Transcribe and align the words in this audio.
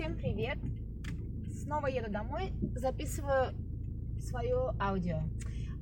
Всем 0.00 0.16
привет! 0.16 0.56
Снова 1.62 1.86
еду 1.86 2.10
домой, 2.10 2.54
записываю 2.74 3.52
свое 4.18 4.72
аудио. 4.80 5.18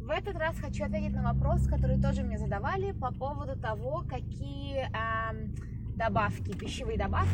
В 0.00 0.10
этот 0.10 0.34
раз 0.34 0.58
хочу 0.58 0.86
ответить 0.86 1.14
на 1.14 1.22
вопрос, 1.22 1.68
который 1.68 2.02
тоже 2.02 2.24
мне 2.24 2.36
задавали 2.36 2.90
по 2.90 3.12
поводу 3.12 3.56
того, 3.56 4.02
какие 4.08 4.88
э, 4.88 5.46
добавки, 5.94 6.50
пищевые 6.50 6.98
добавки 6.98 7.28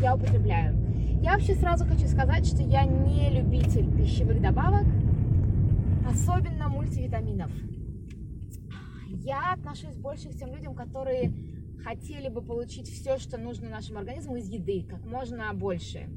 я 0.00 0.14
употребляю. 0.14 0.76
Я 1.20 1.32
вообще 1.32 1.56
сразу 1.56 1.84
хочу 1.84 2.06
сказать, 2.06 2.46
что 2.46 2.62
я 2.62 2.84
не 2.84 3.30
любитель 3.30 3.92
пищевых 3.92 4.40
добавок, 4.40 4.86
особенно 6.08 6.68
мультивитаминов. 6.68 7.50
Я 9.08 9.54
отношусь 9.54 9.96
больше 9.96 10.28
к 10.28 10.36
тем 10.36 10.54
людям, 10.54 10.76
которые 10.76 11.32
хотели 11.84 12.28
бы 12.28 12.42
получить 12.42 12.88
все, 12.88 13.18
что 13.18 13.38
нужно 13.38 13.68
нашему 13.68 13.98
организму 13.98 14.36
из 14.36 14.48
еды, 14.48 14.86
как 14.88 15.04
можно 15.04 15.52
больше. 15.52 16.08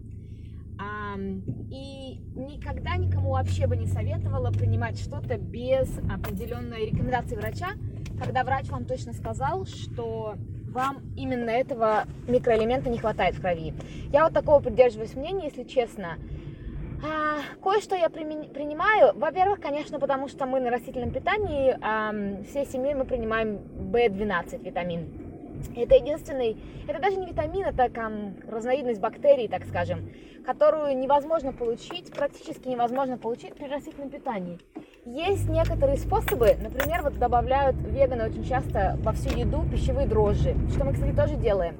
И 1.70 2.22
никогда 2.36 2.98
никому 2.98 3.32
вообще 3.32 3.68
бы 3.68 3.76
не 3.76 3.88
советовала 3.88 4.52
принимать 4.52 5.00
что-то 5.00 5.38
без 5.38 5.90
определенной 6.10 6.86
рекомендации 6.92 7.36
врача, 7.36 7.70
когда 8.24 8.44
врач 8.44 8.70
вам 8.70 8.86
точно 8.86 9.14
сказал, 9.14 9.66
что 9.66 10.36
вам 10.70 11.02
именно 11.16 11.50
этого 11.50 12.06
микроэлемента 12.28 12.90
не 12.90 13.00
хватает 13.00 13.36
в 13.36 13.42
крови. 13.42 13.74
Я 14.12 14.26
вот 14.26 14.34
такого 14.34 14.60
придерживаюсь 14.60 15.16
мнения, 15.16 15.46
если 15.46 15.64
честно. 15.64 16.18
А, 17.04 17.40
кое-что 17.62 17.96
я 17.96 18.10
принимаю. 18.10 19.18
Во-первых, 19.18 19.60
конечно, 19.60 20.00
потому 20.00 20.28
что 20.28 20.46
мы 20.46 20.60
на 20.60 20.70
растительном 20.70 21.12
питании, 21.12 21.76
а, 21.82 22.14
всей 22.44 22.66
семьей 22.66 22.94
мы 22.94 23.06
принимаем 23.06 23.58
B12 23.92 24.64
витамин. 24.64 25.27
Это 25.76 25.96
единственный, 25.96 26.58
это 26.88 27.00
даже 27.00 27.18
не 27.18 27.28
витамин, 27.28 27.66
это 27.66 27.90
там, 27.90 28.36
разновидность 28.48 29.00
бактерий, 29.00 29.48
так 29.48 29.66
скажем, 29.66 30.10
которую 30.46 30.98
невозможно 30.98 31.52
получить, 31.54 32.12
практически 32.12 32.68
невозможно 32.68 33.18
получить 33.18 33.54
при 33.56 33.68
растительном 33.68 34.10
питании. 34.10 34.60
Есть 35.06 35.50
некоторые 35.50 35.98
способы, 35.98 36.56
например, 36.62 37.02
вот 37.04 37.18
добавляют 37.18 37.76
веганы 37.78 38.26
очень 38.30 38.44
часто 38.44 38.98
во 39.02 39.14
всю 39.14 39.30
еду 39.38 39.64
пищевые 39.70 40.08
дрожжи, 40.08 40.56
что 40.72 40.86
мы, 40.86 40.94
кстати, 40.94 41.16
тоже 41.16 41.36
делаем. 41.36 41.76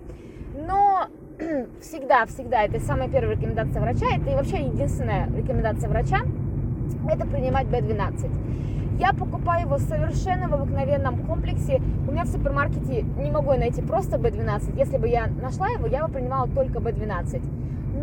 Но 0.56 1.08
всегда, 1.82 2.26
всегда, 2.26 2.64
это 2.64 2.80
самая 2.80 3.10
первая 3.10 3.36
рекомендация 3.36 3.82
врача, 3.82 4.06
это 4.16 4.32
и 4.32 4.36
вообще 4.36 4.60
единственная 4.60 5.28
рекомендация 5.36 5.90
врача, 5.90 6.20
это 7.10 7.26
принимать 7.26 7.68
B12. 7.68 8.30
Я 8.98 9.14
покупаю 9.14 9.68
его 9.68 9.78
совершенно 9.78 10.48
в 10.48 10.54
обыкновенном 10.56 11.24
комплексе. 11.28 11.80
У 12.08 12.12
меня 12.12 12.24
в 12.24 12.30
супермаркете 12.30 13.04
не 13.04 13.30
могу 13.30 13.52
найти 13.52 13.82
просто 13.84 14.18
B12. 14.18 14.76
Если 14.76 14.98
бы 14.98 15.08
я 15.08 15.28
нашла 15.28 15.68
его, 15.68 15.86
я 15.86 16.08
бы 16.08 16.14
принимала 16.14 16.48
только 16.48 16.80
B12. 16.80 17.42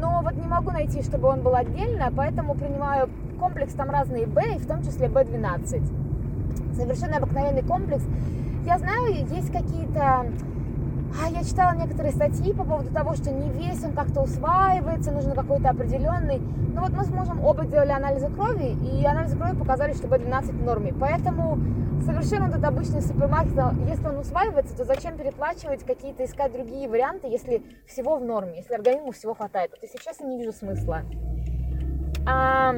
Но 0.01 0.23
вот 0.23 0.35
не 0.35 0.47
могу 0.47 0.71
найти, 0.71 1.03
чтобы 1.03 1.29
он 1.29 1.43
был 1.43 1.57
отдельно, 1.57 2.13
поэтому 2.17 2.55
принимаю 2.55 3.11
комплекс, 3.41 3.75
там 3.75 3.91
разные 3.91 4.27
B, 4.27 4.59
в 4.59 4.67
том 4.67 4.85
числе 4.85 5.09
B12. 5.09 5.83
Совершенно 6.75 7.17
обыкновенный 7.17 7.63
комплекс. 7.63 8.05
Я 8.65 8.79
знаю, 8.79 9.15
есть 9.15 9.53
какие-то 9.53 10.27
а 11.23 11.29
я 11.29 11.45
читала 11.45 11.77
некоторые 11.77 12.13
статьи 12.13 12.53
по 12.53 12.65
поводу 12.65 12.91
того, 12.91 13.15
что 13.15 13.31
не 13.31 13.49
весь 13.49 13.83
он 13.85 13.93
как-то 13.93 14.23
усваивается, 14.23 15.13
нужно 15.13 15.35
какой-то 15.35 15.71
определенный. 15.71 16.41
Ну 16.75 16.81
вот 16.81 16.91
мы 16.91 17.05
с 17.05 17.09
мужем 17.09 17.45
оба 17.45 17.65
делали 17.65 17.93
анализы 17.93 18.29
крови, 18.29 18.77
и 18.85 19.07
анализы 19.07 19.37
крови 19.37 19.57
показали, 19.57 19.93
что 19.93 20.09
B12 20.09 20.51
в 20.51 20.63
норме. 20.65 20.93
Поэтому 20.93 21.57
совершенно 22.05 22.49
этот 22.49 22.65
обычный 22.65 23.01
супермаркет, 23.01 23.55
если 23.89 24.09
он 24.09 24.19
усваивается, 24.19 24.77
то 24.77 24.85
зачем 24.85 25.17
переплачивать 25.17 25.85
какие-то, 25.85 26.25
искать 26.25 26.53
другие 26.53 26.89
варианты, 26.89 27.29
если 27.29 27.63
всего 27.87 28.17
в 28.17 28.25
норме, 28.25 28.57
если 28.57 28.75
организму 28.75 29.13
всего 29.13 29.35
хватает. 29.35 29.71
Вот 29.71 29.83
если 29.83 29.99
честно, 29.99 30.27
не 30.27 30.37
вижу 30.37 30.53
смысла. 30.53 31.03
А, 32.27 32.75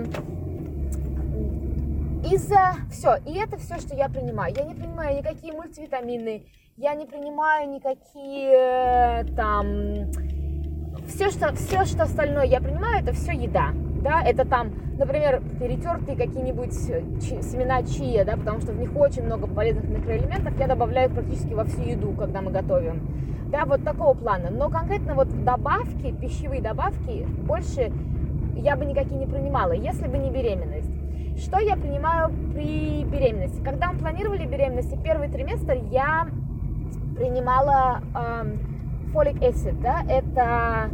из-за 2.31 2.75
все, 2.91 3.17
и 3.25 3.39
это 3.39 3.57
все, 3.57 3.79
что 3.79 3.97
я 3.97 4.11
принимаю. 4.11 4.55
Я 4.55 4.65
не 4.65 4.75
принимаю 4.75 5.17
никакие 5.17 5.55
мультивитамины, 5.55 6.45
я 6.77 6.95
не 6.95 7.07
принимаю 7.07 7.71
никакие 7.71 9.25
там 9.37 10.13
все 11.09 11.31
что 11.31 11.55
все 11.55 11.85
что 11.85 12.03
остальное 12.03 12.45
я 12.45 12.61
принимаю 12.61 13.03
это 13.03 13.13
все 13.13 13.33
еда 13.33 13.73
да 14.03 14.23
это 14.23 14.47
там 14.47 14.71
например 14.99 15.43
перетертые 15.59 16.17
какие-нибудь 16.17 16.73
семена 16.73 17.83
чия 17.83 18.25
да 18.25 18.37
потому 18.37 18.61
что 18.61 18.73
в 18.73 18.79
них 18.79 18.95
очень 18.97 19.25
много 19.25 19.47
полезных 19.47 19.89
микроэлементов 19.89 20.59
я 20.59 20.67
добавляю 20.67 21.11
практически 21.11 21.53
во 21.53 21.65
всю 21.65 21.83
еду 21.83 22.13
когда 22.13 22.41
мы 22.41 22.51
готовим. 22.51 23.01
Да 23.51 23.65
вот 23.65 23.85
такого 23.85 24.15
плана. 24.15 24.51
Но 24.51 24.69
конкретно 24.69 25.15
вот 25.15 25.29
добавки 25.45 26.13
пищевые 26.21 26.61
добавки 26.61 27.27
больше 27.47 27.93
я 28.57 28.77
бы 28.77 28.85
никакие 28.85 29.19
не 29.19 29.27
принимала 29.27 29.73
если 29.73 30.09
бы 30.09 30.19
не 30.19 30.31
беременность. 30.31 30.91
Что 31.39 31.59
я 31.59 31.77
принимаю 31.77 32.31
при 32.55 33.05
беременности? 33.05 33.63
Когда 33.63 33.93
мы 33.93 33.99
планировали 33.99 34.47
беременность 34.47 35.03
первый 35.03 35.29
триместр 35.29 35.75
я 35.91 36.27
принимала 37.17 38.01
э, 38.15 38.57
folic 39.13 39.39
acid, 39.41 39.81
да, 39.83 40.03
это 40.09 40.91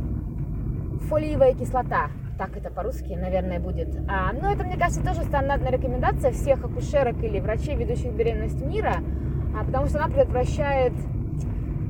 фолиевая 1.08 1.54
кислота, 1.54 2.10
так 2.42 2.56
это 2.56 2.70
по-русски, 2.70 3.12
наверное, 3.12 3.60
будет. 3.60 3.94
А, 4.08 4.32
но 4.32 4.52
это, 4.52 4.64
мне 4.64 4.76
кажется, 4.76 5.00
тоже 5.04 5.22
стандартная 5.22 5.70
рекомендация 5.70 6.32
всех 6.32 6.64
акушерок 6.64 7.22
или 7.22 7.38
врачей, 7.38 7.76
ведущих 7.76 8.12
беременность 8.12 8.60
мира, 8.60 8.96
а, 9.56 9.64
потому 9.64 9.86
что 9.86 9.98
она 9.98 10.08
предотвращает, 10.08 10.92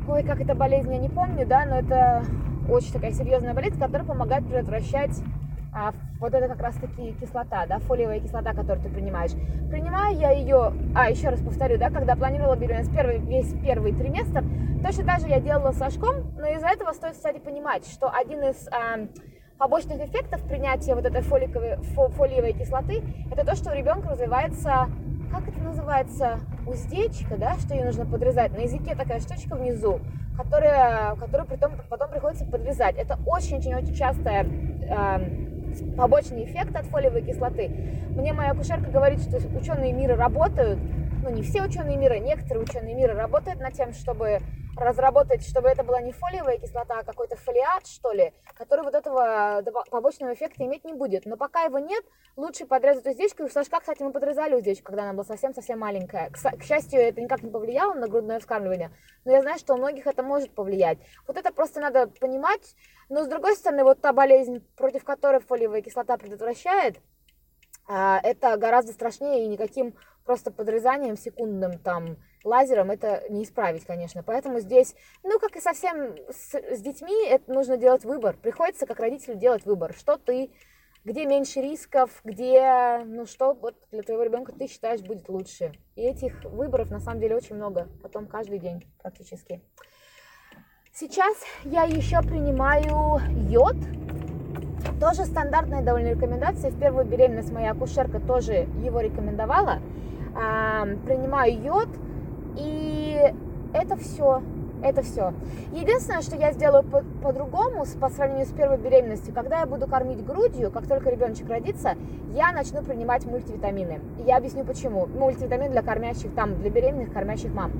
ой, 0.06 0.22
как 0.24 0.42
это 0.42 0.54
болезнь, 0.54 0.92
я 0.92 0.98
не 0.98 1.08
помню, 1.08 1.46
да, 1.46 1.64
но 1.64 1.78
это 1.78 2.24
очень 2.68 2.92
такая 2.92 3.12
серьезная 3.12 3.54
болезнь, 3.54 3.80
которая 3.80 4.04
помогает 4.04 4.46
предотвращать 4.46 5.22
а, 5.74 5.94
вот 6.20 6.34
это 6.34 6.48
как 6.48 6.60
раз-таки 6.60 7.12
кислота, 7.18 7.64
да, 7.66 7.78
фолиевая 7.78 8.20
кислота, 8.20 8.52
которую 8.52 8.82
ты 8.82 8.90
принимаешь. 8.90 9.32
Принимаю 9.70 10.18
я 10.18 10.32
ее, 10.32 10.74
а, 10.94 11.08
еще 11.08 11.30
раз 11.30 11.40
повторю, 11.40 11.78
да, 11.78 11.88
когда 11.88 12.14
планировала 12.14 12.56
беременность 12.56 12.94
первый, 12.94 13.20
весь 13.20 13.54
первый 13.64 13.94
триместр, 13.94 14.44
точно 14.84 15.04
так 15.06 15.20
же 15.20 15.28
я 15.28 15.40
делала 15.40 15.72
с 15.72 15.78
Сашком, 15.78 16.34
но 16.36 16.46
из-за 16.48 16.66
этого 16.66 16.92
стоит, 16.92 17.14
кстати, 17.14 17.38
понимать, 17.38 17.86
что 17.86 18.10
один 18.10 18.42
из 18.42 18.68
а, 18.68 19.06
побочных 19.58 20.00
эффектов 20.00 20.42
принятия 20.42 20.94
вот 20.94 21.04
этой 21.04 21.22
фоликовой, 21.22 21.76
фо, 21.94 22.08
фолиевой 22.08 22.52
кислоты, 22.52 23.02
это 23.30 23.44
то, 23.44 23.54
что 23.54 23.70
у 23.70 23.74
ребенка 23.74 24.10
развивается, 24.10 24.88
как 25.30 25.48
это 25.48 25.60
называется, 25.60 26.40
уздечка, 26.66 27.36
да, 27.36 27.54
что 27.56 27.74
ее 27.74 27.84
нужно 27.84 28.06
подрезать. 28.06 28.52
На 28.52 28.62
языке 28.62 28.94
такая 28.94 29.20
штучка 29.20 29.54
внизу, 29.56 30.00
которая, 30.36 31.14
которую 31.16 31.48
потом, 31.48 31.72
потом 31.88 32.10
приходится 32.10 32.44
подрезать. 32.44 32.96
Это 32.96 33.18
очень-очень-очень 33.26 33.94
частая 33.94 34.44
э, 34.44 35.96
побочный 35.96 36.44
эффект 36.44 36.76
от 36.76 36.86
фолиевой 36.86 37.22
кислоты. 37.22 37.68
Мне 38.10 38.32
моя 38.32 38.50
акушерка 38.50 38.90
говорит, 38.90 39.20
что 39.20 39.36
ученые 39.56 39.92
мира 39.92 40.16
работают, 40.16 40.78
ну 41.22 41.30
не 41.30 41.42
все 41.42 41.62
ученые 41.62 41.96
мира, 41.96 42.14
некоторые 42.18 42.64
ученые 42.64 42.94
мира 42.94 43.14
работают 43.14 43.60
над 43.60 43.72
тем, 43.74 43.92
чтобы 43.92 44.40
разработать, 44.76 45.46
чтобы 45.46 45.68
это 45.68 45.84
была 45.84 46.00
не 46.00 46.12
фолиевая 46.12 46.58
кислота, 46.58 47.00
а 47.00 47.04
какой-то 47.04 47.36
фолиат, 47.36 47.86
что 47.86 48.12
ли, 48.12 48.32
который 48.54 48.84
вот 48.84 48.94
этого 48.94 49.62
побочного 49.90 50.34
эффекта 50.34 50.64
иметь 50.64 50.84
не 50.84 50.94
будет. 50.94 51.26
Но 51.26 51.36
пока 51.36 51.62
его 51.62 51.78
нет, 51.78 52.04
лучше 52.36 52.66
подрезать 52.66 53.06
уздечку. 53.06 53.42
И 53.42 53.46
у 53.46 53.48
Сашка, 53.48 53.80
кстати, 53.80 54.02
мы 54.02 54.12
подрезали 54.12 54.54
уздечку, 54.54 54.86
когда 54.86 55.04
она 55.04 55.12
была 55.12 55.24
совсем-совсем 55.24 55.78
маленькая. 55.78 56.30
К, 56.30 56.62
счастью, 56.62 57.00
это 57.00 57.20
никак 57.20 57.42
не 57.42 57.50
повлияло 57.50 57.94
на 57.94 58.08
грудное 58.08 58.40
вскармливание, 58.40 58.90
но 59.24 59.32
я 59.32 59.42
знаю, 59.42 59.58
что 59.58 59.74
у 59.74 59.76
многих 59.76 60.06
это 60.06 60.22
может 60.22 60.54
повлиять. 60.54 60.98
Вот 61.26 61.36
это 61.36 61.52
просто 61.52 61.80
надо 61.80 62.06
понимать. 62.06 62.74
Но 63.08 63.24
с 63.24 63.28
другой 63.28 63.56
стороны, 63.56 63.84
вот 63.84 64.00
та 64.00 64.12
болезнь, 64.12 64.60
против 64.76 65.04
которой 65.04 65.40
фолиевая 65.40 65.82
кислота 65.82 66.16
предотвращает, 66.16 66.98
а, 67.86 68.20
это 68.22 68.56
гораздо 68.56 68.92
страшнее 68.92 69.44
и 69.44 69.48
никаким 69.48 69.94
просто 70.24 70.50
подрезанием 70.50 71.16
секундным 71.16 71.78
там 71.78 72.16
лазером 72.44 72.90
это 72.90 73.24
не 73.28 73.44
исправить, 73.44 73.84
конечно. 73.84 74.22
Поэтому 74.22 74.60
здесь, 74.60 74.94
ну, 75.22 75.38
как 75.38 75.56
и 75.56 75.60
совсем 75.60 76.16
с, 76.30 76.54
с 76.54 76.80
детьми, 76.80 77.26
это 77.26 77.52
нужно 77.52 77.76
делать 77.76 78.04
выбор. 78.04 78.36
Приходится 78.36 78.86
как 78.86 79.00
родителю 79.00 79.36
делать 79.36 79.64
выбор, 79.64 79.94
что 79.94 80.16
ты, 80.16 80.50
где 81.04 81.26
меньше 81.26 81.60
рисков, 81.60 82.10
где, 82.24 83.02
ну, 83.04 83.26
что 83.26 83.54
вот 83.54 83.74
для 83.90 84.02
твоего 84.02 84.22
ребенка 84.22 84.52
ты 84.52 84.66
считаешь 84.66 85.00
будет 85.00 85.28
лучше. 85.28 85.72
И 85.96 86.02
этих 86.02 86.44
выборов 86.44 86.90
на 86.90 87.00
самом 87.00 87.20
деле 87.20 87.36
очень 87.36 87.56
много, 87.56 87.88
потом 88.02 88.26
каждый 88.26 88.58
день 88.58 88.84
практически. 89.00 89.60
Сейчас 90.94 91.36
я 91.64 91.84
еще 91.84 92.20
принимаю 92.20 93.18
йод. 93.48 93.76
Тоже 95.00 95.24
стандартная 95.24 95.82
довольно 95.82 96.08
рекомендация. 96.08 96.70
В 96.70 96.78
первую 96.78 97.06
беременность 97.06 97.50
моя 97.50 97.70
акушерка 97.72 98.20
тоже 98.20 98.68
его 98.84 99.00
рекомендовала. 99.00 99.80
Принимаю 101.06 101.60
йод. 101.60 101.88
И 102.56 103.18
это 103.72 103.96
все. 103.96 104.42
Это 104.82 105.02
все. 105.02 105.32
Единственное, 105.72 106.22
что 106.22 106.36
я 106.36 106.52
сделаю 106.52 106.82
по- 106.82 107.04
по-другому 107.22 107.84
по 108.00 108.08
сравнению 108.08 108.46
с 108.46 108.50
первой 108.50 108.78
беременностью, 108.78 109.32
когда 109.32 109.60
я 109.60 109.66
буду 109.66 109.86
кормить 109.86 110.24
грудью, 110.24 110.72
как 110.72 110.88
только 110.88 111.10
ребеночек 111.10 111.48
родится, 111.48 111.94
я 112.34 112.50
начну 112.50 112.82
принимать 112.82 113.24
мультивитамины. 113.24 114.00
И 114.18 114.22
я 114.22 114.38
объясню 114.38 114.64
почему. 114.64 115.06
Мультивитамины 115.06 115.70
для 115.70 115.82
кормящих, 115.82 116.34
там, 116.34 116.56
для 116.56 116.70
беременных 116.70 117.12
кормящих 117.12 117.54
мам. 117.54 117.70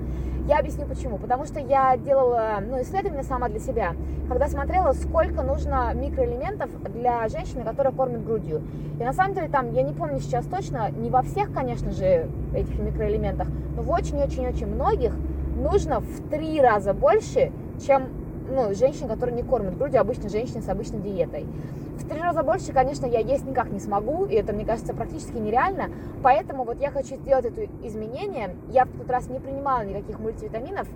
Я 0.46 0.58
объясню 0.58 0.86
почему. 0.86 1.18
Потому 1.18 1.44
что 1.44 1.58
я 1.58 1.96
делала 1.96 2.58
ну, 2.64 2.80
исследование 2.80 3.24
сама 3.24 3.48
для 3.48 3.58
себя, 3.58 3.94
когда 4.28 4.48
смотрела, 4.48 4.92
сколько 4.92 5.42
нужно 5.42 5.92
микроэлементов 5.94 6.70
для 6.92 7.28
женщины, 7.28 7.64
которая 7.64 7.92
кормит 7.92 8.24
грудью. 8.24 8.62
И 9.00 9.04
на 9.04 9.12
самом 9.12 9.34
деле 9.34 9.48
там, 9.48 9.72
я 9.72 9.82
не 9.82 9.92
помню 9.92 10.20
сейчас 10.20 10.46
точно, 10.46 10.90
не 10.90 11.10
во 11.10 11.22
всех, 11.22 11.52
конечно 11.52 11.90
же, 11.90 12.28
этих 12.54 12.78
микроэлементах, 12.78 13.48
но 13.76 13.82
в 13.82 13.90
очень-очень-очень 13.90 14.66
многих 14.66 15.14
нужно 15.62 16.00
в 16.00 16.28
три 16.28 16.60
раза 16.60 16.92
больше, 16.92 17.52
чем 17.86 18.08
ну, 18.50 18.74
женщин, 18.74 19.08
которые 19.08 19.36
не 19.36 19.42
кормят 19.42 19.78
грудью, 19.78 20.00
обычно 20.00 20.28
женщины 20.28 20.62
с 20.62 20.68
обычной 20.68 21.00
диетой. 21.00 21.46
В 21.98 22.08
три 22.08 22.20
раза 22.20 22.42
больше, 22.42 22.72
конечно, 22.72 23.06
я 23.06 23.20
есть 23.20 23.46
никак 23.46 23.70
не 23.70 23.78
смогу, 23.78 24.26
и 24.26 24.34
это, 24.34 24.52
мне 24.52 24.64
кажется, 24.64 24.92
практически 24.92 25.36
нереально. 25.36 25.88
Поэтому 26.22 26.64
вот 26.64 26.80
я 26.80 26.90
хочу 26.90 27.16
сделать 27.16 27.44
это 27.44 27.66
изменение. 27.86 28.56
Я 28.70 28.84
в 28.84 28.90
тот 28.90 29.08
раз 29.08 29.28
не 29.28 29.38
принимала 29.38 29.84
никаких 29.84 30.18
мультивитаминов, 30.18 30.88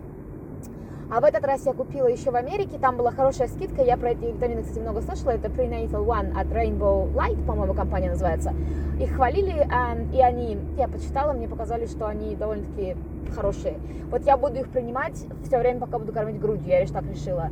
а 1.10 1.20
в 1.20 1.24
этот 1.24 1.44
раз 1.44 1.64
я 1.66 1.72
купила 1.72 2.08
еще 2.08 2.30
в 2.30 2.36
Америке, 2.36 2.78
там 2.78 2.96
была 2.96 3.10
хорошая 3.12 3.48
скидка, 3.48 3.82
я 3.82 3.96
про 3.96 4.10
эти 4.10 4.24
витамины, 4.24 4.62
кстати, 4.62 4.80
много 4.80 5.02
слышала, 5.02 5.30
это 5.30 5.48
Prenatal 5.48 6.04
One 6.04 6.38
от 6.38 6.48
Rainbow 6.48 7.12
Light, 7.14 7.44
по-моему, 7.46 7.74
компания 7.74 8.10
называется. 8.10 8.52
Их 9.00 9.14
хвалили, 9.14 9.66
и 10.12 10.20
они, 10.20 10.58
я 10.76 10.88
почитала, 10.88 11.32
мне 11.32 11.48
показали, 11.48 11.86
что 11.86 12.06
они 12.06 12.34
довольно-таки 12.34 12.96
хорошие. 13.34 13.78
Вот 14.10 14.22
я 14.24 14.36
буду 14.36 14.56
их 14.56 14.68
принимать 14.68 15.26
все 15.44 15.58
время, 15.58 15.80
пока 15.80 15.98
буду 15.98 16.12
кормить 16.12 16.40
грудью, 16.40 16.68
я 16.68 16.80
лишь 16.80 16.90
так 16.90 17.04
решила. 17.04 17.50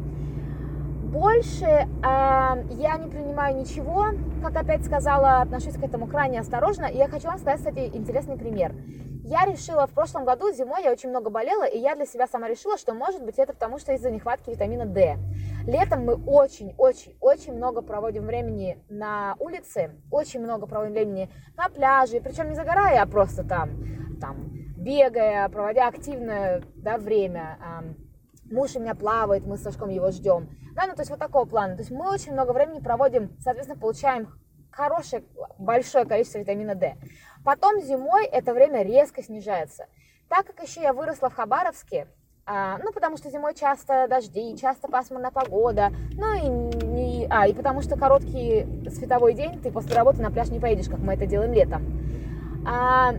Больше 1.05 1.65
э, 1.65 1.87
я 2.03 2.97
не 2.99 3.09
принимаю 3.09 3.57
ничего, 3.57 4.07
как 4.43 4.57
опять 4.57 4.85
сказала, 4.85 5.43
отношусь 5.43 5.75
к 5.75 5.85
этому 5.85 6.09
крайне 6.09 6.41
осторожно. 6.41 6.87
И 6.87 6.97
я 6.97 7.07
хочу 7.07 7.29
вам 7.29 7.39
сказать, 7.39 7.59
кстати, 7.59 7.89
интересный 7.95 8.37
пример. 8.37 8.75
Я 9.27 9.47
решила 9.47 9.87
в 9.87 9.93
прошлом 9.93 10.27
году 10.27 10.53
зимой, 10.53 10.83
я 10.83 10.93
очень 10.93 11.09
много 11.09 11.31
болела, 11.31 11.65
и 11.65 11.79
я 11.79 11.95
для 11.95 12.05
себя 12.05 12.27
сама 12.27 12.47
решила, 12.47 12.77
что 12.77 12.93
может 12.93 13.25
быть 13.25 13.39
это 13.39 13.55
потому, 13.55 13.79
что 13.79 13.95
из-за 13.95 14.11
нехватки 14.11 14.51
витамина 14.51 14.85
D. 14.85 15.17
Летом 15.67 16.05
мы 16.05 16.15
очень-очень-очень 16.15 17.55
много 17.55 17.81
проводим 17.81 18.27
времени 18.27 18.85
на 18.91 19.35
улице, 19.39 19.93
очень 20.11 20.41
много 20.41 20.67
проводим 20.67 20.93
времени 20.93 21.31
на 21.57 21.71
пляже, 21.71 22.21
причем 22.21 22.51
не 22.51 22.55
загорая, 22.55 23.01
а 23.01 23.07
просто 23.07 23.45
там, 23.45 23.71
там 24.21 24.51
бегая, 24.77 25.49
проводя 25.49 25.89
активное 25.89 26.63
да, 26.77 26.99
время. 26.99 27.59
Муж 28.45 28.77
у 28.77 28.81
меня 28.81 28.95
плавает, 28.95 29.47
мы 29.47 29.57
с 29.57 29.63
Сашком 29.63 29.89
его 29.89 30.11
ждем. 30.11 30.51
Да, 30.75 30.87
ну 30.87 30.93
то 30.95 31.01
есть 31.01 31.11
вот 31.11 31.19
такого 31.19 31.47
плана. 31.47 31.77
То 31.77 31.81
есть 31.81 31.91
мы 31.91 32.11
очень 32.13 32.33
много 32.33 32.53
времени 32.53 32.81
проводим, 32.81 33.35
соответственно, 33.41 33.81
получаем 33.81 34.29
хорошее, 34.71 35.25
большое 35.59 36.05
количество 36.05 36.41
витамина 36.41 36.75
D. 36.75 36.97
Потом 37.45 37.81
зимой 37.81 38.25
это 38.25 38.55
время 38.55 38.83
резко 38.83 39.23
снижается. 39.23 39.87
Так 40.29 40.47
как 40.47 40.67
еще 40.67 40.81
я 40.81 40.93
выросла 40.93 41.29
в 41.29 41.35
Хабаровске, 41.35 42.09
а, 42.47 42.79
ну, 42.79 42.93
потому 42.93 43.17
что 43.17 43.31
зимой 43.31 43.55
часто 43.55 44.07
дожди, 44.09 44.57
часто 44.57 44.89
пасмурная 44.89 45.31
погода, 45.31 45.91
ну 46.13 46.33
и, 46.35 47.23
и, 47.23 47.27
а, 47.31 47.47
и 47.47 47.55
потому 47.55 47.83
что 47.83 47.97
короткий 47.97 48.67
световой 48.91 49.35
день, 49.35 49.61
ты 49.61 49.71
после 49.71 49.95
работы 49.95 50.21
на 50.21 50.31
пляж 50.31 50.49
не 50.49 50.61
поедешь, 50.61 50.89
как 50.89 50.99
мы 50.99 51.15
это 51.15 51.27
делаем 51.27 51.53
летом. 51.53 51.83
А, 52.67 53.15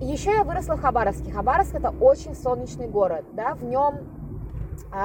еще 0.00 0.30
я 0.32 0.44
выросла 0.44 0.76
в 0.76 0.80
Хабаровске. 0.80 1.32
Хабаровск 1.32 1.74
это 1.74 1.90
очень 1.90 2.34
солнечный 2.34 2.88
город, 2.88 3.24
да, 3.32 3.54
в 3.54 3.64
нем 3.64 4.13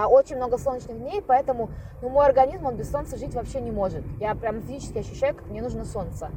очень 0.07 0.35
много 0.35 0.57
солнечных 0.57 0.97
дней, 0.97 1.21
поэтому 1.25 1.69
ну, 2.01 2.09
мой 2.09 2.25
организм, 2.25 2.65
он 2.65 2.75
без 2.75 2.89
солнца 2.91 3.17
жить 3.17 3.33
вообще 3.33 3.59
не 3.59 3.71
может. 3.71 4.03
Я 4.19 4.35
прям 4.35 4.61
физически 4.61 4.99
ощущаю, 4.99 5.35
как 5.35 5.47
мне 5.47 5.61
нужно 5.61 5.83
солнце. 5.83 6.29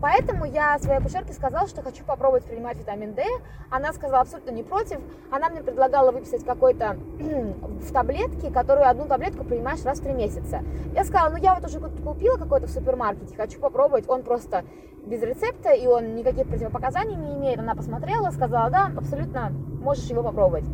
Поэтому 0.00 0.44
я 0.44 0.78
своей 0.78 0.98
акушерке 0.98 1.32
сказала, 1.32 1.66
что 1.66 1.82
хочу 1.82 2.04
попробовать 2.04 2.44
принимать 2.44 2.78
витамин 2.78 3.14
D. 3.14 3.24
Она 3.70 3.92
сказала 3.92 4.20
абсолютно 4.20 4.50
не 4.50 4.62
против. 4.62 5.00
Она 5.30 5.48
мне 5.48 5.60
предлагала 5.60 6.12
выписать 6.12 6.44
какой-то 6.44 6.96
в 7.18 7.92
таблетке, 7.92 8.50
которую 8.50 8.88
одну 8.88 9.06
таблетку 9.06 9.44
принимаешь 9.44 9.84
раз 9.84 9.98
в 9.98 10.04
три 10.04 10.12
месяца. 10.12 10.62
Я 10.94 11.04
сказала, 11.04 11.30
ну 11.30 11.36
я 11.38 11.54
вот 11.54 11.64
уже 11.64 11.80
купила 11.80 12.36
какой-то 12.36 12.66
в 12.66 12.70
супермаркете, 12.70 13.34
хочу 13.34 13.58
попробовать. 13.58 14.08
Он 14.08 14.22
просто 14.22 14.64
без 15.04 15.22
рецепта, 15.22 15.70
и 15.70 15.86
он 15.86 16.14
никаких 16.14 16.46
противопоказаний 16.46 17.16
не 17.16 17.34
имеет. 17.34 17.58
Она 17.58 17.74
посмотрела, 17.74 18.30
сказала, 18.30 18.70
да, 18.70 18.92
абсолютно 18.96 19.50
можешь 19.50 20.04
его 20.04 20.22
попробовать. 20.22 20.64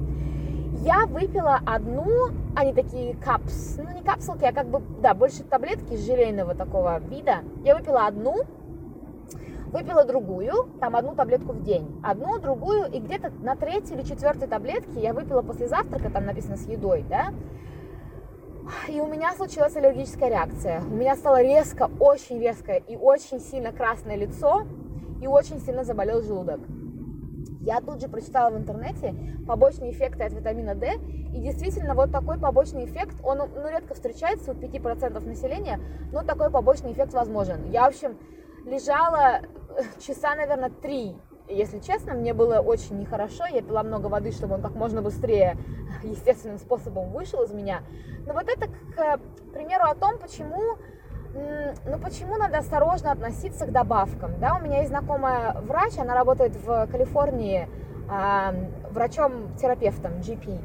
Я 0.85 1.07
выпила 1.07 1.61
одну, 1.65 2.29
они 2.55 2.75
такие 2.75 3.17
капс, 3.17 3.79
ну 3.79 3.91
не 3.91 4.03
капсулки, 4.03 4.45
а 4.45 4.53
как 4.53 4.67
бы, 4.67 4.83
да, 5.01 5.15
больше 5.15 5.43
таблетки 5.43 5.97
желейного 5.97 6.55
такого 6.55 6.99
вида. 6.99 7.37
Я 7.65 7.75
выпила 7.75 8.07
одну, 8.07 8.43
выпила 9.73 10.05
другую, 10.05 10.69
там 10.81 10.95
одну 10.95 11.15
таблетку 11.15 11.53
в 11.55 11.63
день, 11.63 11.99
одну, 12.05 12.39
другую, 12.39 12.93
и 12.93 13.01
где-то 13.01 13.33
на 13.41 13.57
третьей 13.57 13.97
или 13.97 14.03
четвертой 14.03 14.47
таблетке 14.47 15.01
я 15.01 15.15
выпила 15.15 15.41
после 15.41 15.69
завтрака, 15.69 16.11
там 16.11 16.27
написано 16.27 16.59
с 16.59 16.69
едой, 16.69 17.03
да, 17.09 17.33
и 18.87 19.01
у 19.01 19.07
меня 19.07 19.33
случилась 19.33 19.75
аллергическая 19.77 20.29
реакция. 20.29 20.83
У 20.83 20.95
меня 20.95 21.17
стало 21.17 21.41
резко, 21.41 21.91
очень 21.99 22.39
резко 22.41 22.75
и 22.75 22.95
очень 22.95 23.41
сильно 23.41 23.73
красное 23.73 24.17
лицо, 24.17 24.67
и 25.23 25.27
очень 25.27 25.61
сильно 25.61 25.83
заболел 25.83 26.21
желудок. 26.21 26.61
Я 27.65 27.81
тут 27.81 28.01
же 28.01 28.09
прочитала 28.09 28.51
в 28.51 28.59
интернете 28.59 29.15
побочные 29.47 29.93
эффекты 29.93 30.25
от 30.25 30.33
витамина 30.35 30.75
D, 30.75 30.99
и 31.33 31.41
действительно 31.41 31.95
вот 31.95 32.13
такой 32.13 32.39
побочный 32.39 32.85
эффект, 32.85 33.17
он 33.23 33.39
ну, 33.39 33.69
редко 33.69 33.95
встречается 33.95 34.53
у 34.53 34.55
5% 34.55 35.27
населения, 35.27 35.81
но 36.13 36.23
такой 36.23 36.51
побочный 36.51 36.93
эффект 36.93 37.15
возможен. 37.15 37.71
Я, 37.71 37.85
в 37.85 37.89
общем, 37.89 38.19
лежала 38.67 39.41
э, 39.41 39.83
часа, 39.99 40.35
наверное, 40.37 40.69
три, 40.71 41.17
если 41.49 41.79
честно, 41.79 42.15
мне 42.15 42.35
было 42.35 42.61
очень 42.61 42.99
нехорошо, 42.99 43.47
я 43.47 43.63
пила 43.63 43.83
много 43.83 44.09
воды, 44.09 44.31
чтобы 44.33 44.55
он 44.55 44.63
как 44.63 44.75
можно 44.75 45.01
быстрее 45.01 45.57
естественным 46.03 46.59
способом 46.59 47.13
вышел 47.13 47.43
из 47.43 47.53
меня. 47.53 47.83
Но 48.27 48.35
вот 48.35 48.49
это, 48.49 48.69
к 48.69 49.21
примеру, 49.53 49.85
о 49.85 49.95
том, 49.95 50.19
почему 50.19 50.77
ну 51.87 51.99
почему 51.99 52.37
надо 52.37 52.59
осторожно 52.59 53.13
относиться 53.13 53.67
к 53.67 53.73
добавкам? 53.73 54.39
Да, 54.39 54.57
у 54.57 54.65
меня 54.65 54.79
есть 54.79 54.91
знакомая 54.91 55.53
врач, 55.63 55.99
она 55.99 56.15
работает 56.15 56.55
в 56.57 56.87
Калифорнии 56.87 57.69
э, 58.11 58.91
врачом-терапевтом, 58.91 60.13
GP. 60.21 60.61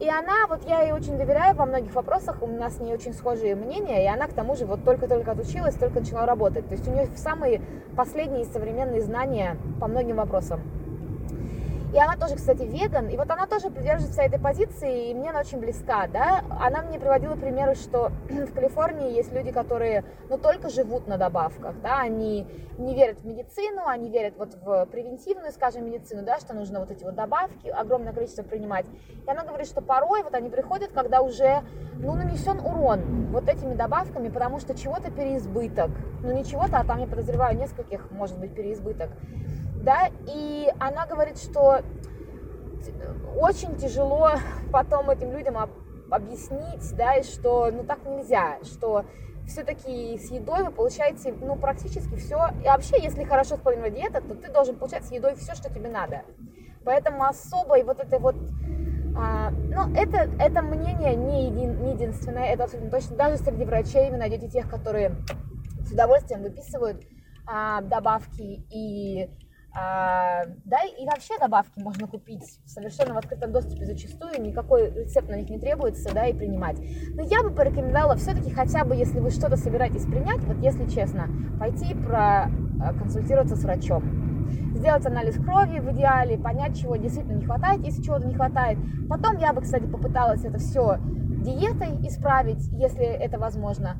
И 0.00 0.08
она, 0.08 0.46
вот 0.48 0.68
я 0.68 0.82
ей 0.82 0.92
очень 0.92 1.16
доверяю 1.16 1.54
во 1.54 1.66
многих 1.66 1.94
вопросах, 1.94 2.42
у 2.42 2.46
нас 2.46 2.76
с 2.76 2.80
ней 2.80 2.92
очень 2.92 3.12
схожие 3.12 3.54
мнения, 3.54 4.04
и 4.04 4.08
она 4.08 4.26
к 4.26 4.32
тому 4.32 4.56
же 4.56 4.66
вот 4.66 4.84
только-только 4.84 5.32
отучилась, 5.32 5.76
только 5.76 6.00
начала 6.00 6.26
работать. 6.26 6.66
То 6.68 6.74
есть 6.74 6.86
у 6.88 6.90
нее 6.90 7.08
самые 7.16 7.62
последние 7.96 8.44
современные 8.44 9.00
знания 9.02 9.56
по 9.80 9.86
многим 9.86 10.16
вопросам. 10.16 10.60
И 11.94 11.96
она 11.96 12.16
тоже, 12.16 12.34
кстати, 12.34 12.62
веган, 12.62 13.06
и 13.06 13.16
вот 13.16 13.30
она 13.30 13.46
тоже 13.46 13.70
придерживается 13.70 14.22
этой 14.22 14.40
позиции, 14.40 15.10
и 15.10 15.14
мне 15.14 15.30
она 15.30 15.38
очень 15.38 15.60
близка, 15.60 16.08
да. 16.08 16.42
Она 16.60 16.82
мне 16.82 16.98
приводила 16.98 17.36
примеры, 17.36 17.76
что 17.76 18.10
в 18.28 18.52
Калифорнии 18.52 19.12
есть 19.12 19.32
люди, 19.32 19.52
которые, 19.52 20.04
ну, 20.28 20.36
только 20.36 20.70
живут 20.70 21.06
на 21.06 21.18
добавках, 21.18 21.80
да, 21.82 22.00
они 22.00 22.48
не 22.78 22.96
верят 22.96 23.20
в 23.20 23.24
медицину, 23.24 23.86
они 23.86 24.10
верят 24.10 24.34
вот 24.36 24.54
в 24.54 24.86
превентивную, 24.86 25.52
скажем, 25.52 25.86
медицину, 25.86 26.24
да, 26.24 26.40
что 26.40 26.52
нужно 26.52 26.80
вот 26.80 26.90
эти 26.90 27.04
вот 27.04 27.14
добавки, 27.14 27.68
огромное 27.68 28.12
количество 28.12 28.42
принимать. 28.42 28.86
И 29.24 29.30
она 29.30 29.44
говорит, 29.44 29.68
что 29.68 29.80
порой 29.80 30.24
вот 30.24 30.34
они 30.34 30.50
приходят, 30.50 30.90
когда 30.90 31.22
уже, 31.22 31.62
ну, 31.98 32.14
нанесен 32.14 32.58
урон 32.58 33.28
вот 33.30 33.48
этими 33.48 33.74
добавками, 33.74 34.30
потому 34.30 34.58
что 34.58 34.76
чего-то 34.76 35.12
переизбыток, 35.12 35.92
ну, 36.22 36.32
не 36.32 36.44
чего-то, 36.44 36.78
а 36.78 36.84
там, 36.84 36.98
я 36.98 37.06
подозреваю, 37.06 37.56
нескольких, 37.56 38.10
может 38.10 38.36
быть, 38.40 38.52
переизбыток 38.52 39.10
да, 39.82 40.10
и 40.26 40.72
она 40.78 41.06
говорит, 41.06 41.38
что 41.38 41.82
очень 43.36 43.76
тяжело 43.76 44.30
потом 44.72 45.10
этим 45.10 45.32
людям 45.32 45.56
объяснить, 46.10 46.96
да, 46.96 47.14
и 47.14 47.22
что, 47.22 47.70
ну, 47.70 47.84
так 47.84 48.04
нельзя, 48.04 48.58
что 48.62 49.04
все-таки 49.46 50.18
с 50.18 50.30
едой 50.30 50.64
вы 50.64 50.70
получаете, 50.70 51.34
ну, 51.40 51.56
практически 51.56 52.16
все, 52.16 52.48
и 52.62 52.66
вообще, 52.66 53.02
если 53.02 53.24
хорошо 53.24 53.56
спланирована 53.56 53.94
диета, 53.94 54.20
то 54.20 54.34
ты 54.34 54.50
должен 54.50 54.76
получать 54.76 55.04
с 55.04 55.10
едой 55.10 55.34
все, 55.34 55.54
что 55.54 55.72
тебе 55.72 55.90
надо. 55.90 56.22
Поэтому 56.84 57.24
особо 57.24 57.78
и 57.78 57.82
вот 57.82 58.00
это 58.00 58.18
вот, 58.18 58.36
а, 59.16 59.50
ну, 59.50 59.94
это, 59.94 60.30
это 60.38 60.62
мнение 60.62 61.14
не, 61.14 61.46
един, 61.48 61.82
не 61.82 61.92
единственное, 61.92 62.46
это 62.46 62.64
абсолютно 62.64 62.90
точно, 62.90 63.16
даже 63.16 63.38
среди 63.38 63.64
врачей 63.64 64.10
вы 64.10 64.16
найдете 64.16 64.48
тех, 64.48 64.68
которые 64.68 65.16
с 65.86 65.92
удовольствием 65.92 66.42
выписывают 66.42 67.02
а, 67.46 67.80
добавки 67.82 68.64
и 68.70 69.28
а, 69.76 70.44
да, 70.64 70.82
и 70.84 71.04
вообще 71.04 71.36
добавки 71.38 71.80
можно 71.80 72.06
купить 72.06 72.60
совершенно 72.64 73.14
в 73.14 73.18
открытом 73.18 73.50
доступе 73.50 73.84
зачастую, 73.84 74.40
никакой 74.40 74.90
рецепт 74.90 75.28
на 75.28 75.34
них 75.34 75.50
не 75.50 75.58
требуется, 75.58 76.14
да, 76.14 76.26
и 76.26 76.32
принимать. 76.32 76.78
Но 77.14 77.22
я 77.22 77.42
бы 77.42 77.50
порекомендовала 77.50 78.14
все-таки 78.14 78.50
хотя 78.50 78.84
бы, 78.84 78.94
если 78.94 79.18
вы 79.18 79.30
что-то 79.30 79.56
собираетесь 79.56 80.04
принять, 80.04 80.44
вот 80.44 80.58
если 80.58 80.86
честно, 80.88 81.28
пойти 81.58 81.92
проконсультироваться 81.94 83.56
с 83.56 83.64
врачом. 83.64 84.04
сделать 84.76 85.06
анализ 85.06 85.36
крови 85.36 85.80
в 85.80 85.90
идеале, 85.92 86.38
понять, 86.38 86.78
чего 86.78 86.96
действительно 86.96 87.36
не 87.36 87.44
хватает, 87.44 87.80
если 87.84 88.02
чего-то 88.02 88.26
не 88.26 88.34
хватает. 88.34 88.78
Потом 89.08 89.38
я 89.38 89.52
бы, 89.52 89.60
кстати, 89.62 89.84
попыталась 89.84 90.44
это 90.44 90.58
все 90.58 90.98
диетой 91.44 92.06
исправить, 92.06 92.66
если 92.72 93.04
это 93.04 93.38
возможно. 93.38 93.96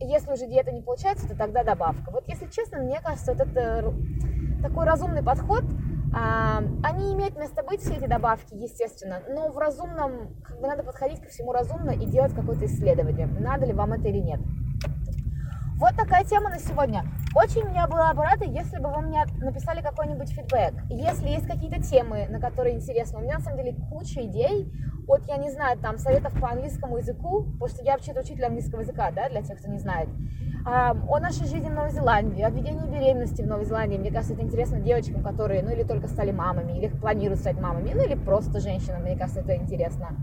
Если 0.00 0.32
уже 0.32 0.46
диета 0.46 0.72
не 0.72 0.82
получается, 0.82 1.28
то 1.28 1.36
тогда 1.36 1.64
добавка. 1.64 2.10
Вот 2.10 2.28
если 2.28 2.46
честно, 2.46 2.78
мне 2.78 3.00
кажется, 3.00 3.32
вот 3.32 3.40
это 3.40 3.94
такой 4.62 4.84
разумный 4.84 5.22
подход. 5.22 5.64
А, 6.16 6.62
они 6.84 7.12
имеют 7.14 7.36
место 7.36 7.62
быть, 7.64 7.80
все 7.80 7.94
эти 7.94 8.06
добавки, 8.06 8.54
естественно, 8.54 9.20
но 9.28 9.50
в 9.50 9.58
разумном, 9.58 10.36
как 10.44 10.60
бы 10.60 10.68
надо 10.68 10.84
подходить 10.84 11.20
ко 11.20 11.28
всему 11.28 11.50
разумно 11.50 11.90
и 11.90 12.06
делать 12.06 12.32
какое-то 12.32 12.66
исследование, 12.66 13.26
надо 13.26 13.66
ли 13.66 13.72
вам 13.72 13.94
это 13.94 14.08
или 14.08 14.18
нет. 14.18 14.40
Вот 15.84 15.96
такая 15.96 16.24
тема 16.24 16.48
на 16.48 16.58
сегодня. 16.58 17.04
Очень 17.34 17.68
меня 17.68 17.86
была 17.86 18.14
бы 18.14 18.22
рада, 18.22 18.46
если 18.46 18.78
бы 18.78 18.88
вы 18.88 19.02
мне 19.02 19.22
написали 19.36 19.82
какой-нибудь 19.82 20.30
фидбэк. 20.30 20.72
Если 20.88 21.28
есть 21.28 21.46
какие-то 21.46 21.82
темы, 21.82 22.26
на 22.30 22.40
которые 22.40 22.76
интересно, 22.76 23.18
у 23.18 23.20
меня 23.22 23.34
на 23.34 23.44
самом 23.44 23.58
деле 23.58 23.76
куча 23.90 24.24
идей, 24.24 24.72
от, 25.06 25.28
я 25.28 25.36
не 25.36 25.50
знаю, 25.50 25.78
там, 25.78 25.98
советов 25.98 26.32
по 26.40 26.48
английскому 26.48 26.96
языку, 26.96 27.42
потому 27.52 27.68
что 27.68 27.84
я 27.84 27.92
вообще-то 27.92 28.20
учитель 28.20 28.46
английского 28.46 28.80
языка, 28.80 29.10
да, 29.10 29.28
для 29.28 29.42
тех, 29.42 29.58
кто 29.58 29.70
не 29.70 29.78
знает, 29.78 30.08
а, 30.64 30.92
о 30.92 31.20
нашей 31.20 31.46
жизни 31.46 31.68
в 31.68 31.74
Новой 31.74 31.90
Зеландии, 31.90 32.40
о 32.40 32.48
ведении 32.48 32.88
беременности 32.88 33.42
в 33.42 33.46
Новой 33.46 33.66
Зеландии. 33.66 33.98
Мне 33.98 34.10
кажется, 34.10 34.32
это 34.32 34.42
интересно 34.42 34.80
девочкам, 34.80 35.22
которые, 35.22 35.62
ну, 35.62 35.70
или 35.70 35.82
только 35.82 36.08
стали 36.08 36.32
мамами, 36.32 36.78
или 36.78 36.88
планируют 36.88 37.40
стать 37.40 37.60
мамами, 37.60 37.92
ну, 37.94 38.02
или 38.02 38.14
просто 38.14 38.58
женщинам, 38.58 39.02
мне 39.02 39.18
кажется, 39.18 39.40
это 39.40 39.54
интересно. 39.54 40.16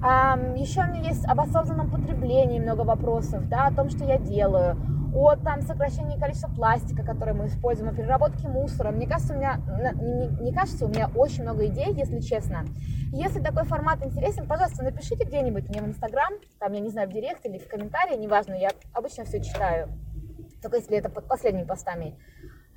Еще 0.00 0.80
у 0.80 0.86
меня 0.86 1.08
есть 1.08 1.24
об 1.24 1.40
осознанном 1.40 1.90
потреблении 1.90 2.60
много 2.60 2.82
вопросов, 2.82 3.48
да, 3.48 3.66
о 3.66 3.74
том, 3.74 3.90
что 3.90 4.04
я 4.04 4.16
делаю, 4.16 4.76
о 5.12 5.34
там, 5.34 5.60
сокращении 5.62 6.16
количества 6.16 6.48
пластика, 6.54 7.02
который 7.02 7.34
мы 7.34 7.46
используем, 7.46 7.90
о 7.90 7.94
переработке 7.94 8.46
мусора. 8.46 8.92
Мне 8.92 9.08
кажется, 9.08 9.34
у 9.34 9.36
меня, 9.36 9.60
не, 9.94 10.28
не 10.44 10.54
кажется, 10.54 10.86
у 10.86 10.88
меня 10.88 11.10
очень 11.16 11.42
много 11.42 11.66
идей, 11.66 11.92
если 11.94 12.20
честно. 12.20 12.64
Если 13.10 13.40
такой 13.40 13.64
формат 13.64 14.04
интересен, 14.04 14.46
пожалуйста, 14.46 14.84
напишите 14.84 15.24
где-нибудь 15.24 15.68
мне 15.68 15.82
в 15.82 15.86
Инстаграм, 15.86 16.32
там, 16.60 16.72
я 16.74 16.80
не 16.80 16.90
знаю, 16.90 17.08
в 17.08 17.12
Директ 17.12 17.44
или 17.44 17.58
в 17.58 17.66
комментарии, 17.66 18.16
неважно, 18.16 18.54
я 18.54 18.70
обычно 18.92 19.24
все 19.24 19.42
читаю, 19.42 19.88
только 20.62 20.76
если 20.76 20.96
это 20.96 21.08
под 21.08 21.26
последними 21.26 21.64
постами. 21.64 22.16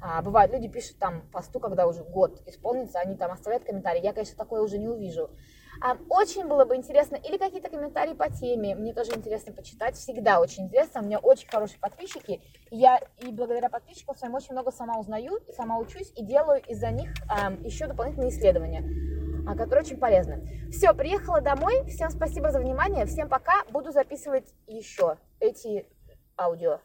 А, 0.02 0.24
бывает, 0.24 0.52
люди 0.52 0.68
пишут 0.68 0.98
там 0.98 1.22
посту, 1.32 1.60
когда 1.60 1.86
уже 1.86 2.04
год 2.04 2.42
исполнится, 2.48 3.00
они 3.00 3.16
там 3.16 3.32
оставляют 3.32 3.64
комментарии. 3.64 4.02
Я, 4.02 4.14
конечно, 4.14 4.36
такое 4.36 4.62
уже 4.62 4.80
не 4.80 4.88
увижу. 4.88 5.30
А, 5.84 5.98
очень 6.10 6.48
было 6.48 6.64
бы 6.64 6.76
интересно, 6.76 7.16
или 7.16 7.38
какие-то 7.38 7.70
комментарии 7.70 8.14
по 8.14 8.30
теме, 8.30 8.76
мне 8.76 8.94
тоже 8.94 9.14
интересно 9.16 9.52
почитать, 9.52 9.96
всегда 9.96 10.40
очень 10.40 10.66
интересно, 10.66 11.02
у 11.02 11.06
меня 11.06 11.18
очень 11.18 11.50
хорошие 11.50 11.80
подписчики, 11.80 12.40
я 12.70 13.00
и 13.18 13.32
благодаря 13.32 13.68
подписчикам 13.68 14.16
своим 14.16 14.36
очень 14.36 14.52
много 14.52 14.72
сама 14.72 15.00
узнаю, 15.00 15.40
сама 15.56 15.80
учусь 15.80 16.14
и 16.16 16.24
делаю 16.24 16.62
из-за 16.68 16.92
них 16.92 17.10
еще 17.64 17.88
дополнительные 17.88 18.30
исследования, 18.30 18.84
а, 19.48 19.56
которые 19.56 19.84
очень 19.84 19.98
полезны. 19.98 20.70
Все, 20.72 20.94
приехала 20.94 21.42
домой, 21.42 21.84
всем 21.88 22.12
спасибо 22.12 22.52
за 22.52 22.60
внимание, 22.60 23.08
всем 23.08 23.28
пока, 23.28 23.64
буду 23.72 23.92
записывать 23.92 24.54
еще 24.68 25.18
эти 25.40 25.88
аудио. 26.38 26.80